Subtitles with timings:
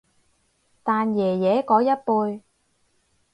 [0.81, 2.41] 但爺爺嗰一輩